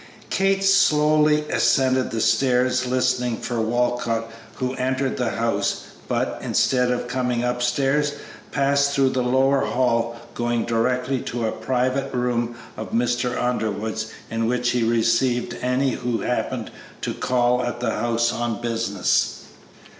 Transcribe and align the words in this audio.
Kate 0.31 0.63
slowly 0.63 1.41
ascended 1.51 2.09
the 2.09 2.21
stairs, 2.21 2.87
listening 2.87 3.37
for 3.37 3.61
Walcott, 3.61 4.31
who 4.55 4.73
entered 4.73 5.15
the 5.17 5.29
house, 5.29 5.89
but, 6.07 6.39
instead 6.41 6.89
of 6.89 7.07
coming 7.07 7.43
upstairs, 7.43 8.13
passed 8.51 8.93
through 8.93 9.09
the 9.11 9.21
lower 9.21 9.63
hall, 9.63 10.15
going 10.33 10.65
directly 10.65 11.19
to 11.19 11.45
a 11.45 11.51
private 11.51 12.11
room 12.15 12.55
of 12.77 12.93
Mr. 12.93 13.39
Underwood's 13.39 14.07
in 14.31 14.47
which 14.47 14.71
he 14.71 14.81
received 14.81 15.55
any 15.61 15.91
who 15.91 16.21
happened 16.21 16.71
to 17.01 17.13
call 17.13 17.61
at 17.63 17.79
the 17.79 17.91
house 17.91 18.33
on 18.33 18.59
business. 18.59 19.45